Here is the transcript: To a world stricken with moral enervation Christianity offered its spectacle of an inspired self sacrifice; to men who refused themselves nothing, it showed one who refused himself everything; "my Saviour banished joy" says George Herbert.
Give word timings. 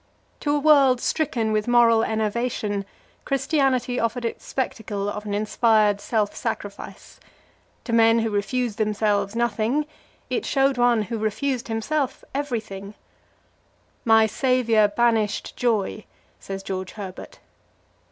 To 0.39 0.55
a 0.55 0.59
world 0.59 0.99
stricken 0.99 1.51
with 1.51 1.67
moral 1.67 2.03
enervation 2.03 2.85
Christianity 3.23 3.99
offered 3.99 4.25
its 4.25 4.43
spectacle 4.43 5.07
of 5.07 5.27
an 5.27 5.35
inspired 5.35 6.01
self 6.01 6.35
sacrifice; 6.35 7.19
to 7.83 7.93
men 7.93 8.17
who 8.17 8.31
refused 8.31 8.79
themselves 8.79 9.35
nothing, 9.35 9.85
it 10.27 10.43
showed 10.43 10.79
one 10.79 11.03
who 11.03 11.19
refused 11.19 11.67
himself 11.67 12.23
everything; 12.33 12.95
"my 14.03 14.25
Saviour 14.25 14.87
banished 14.87 15.55
joy" 15.55 16.05
says 16.39 16.63
George 16.63 16.93
Herbert. 16.93 17.37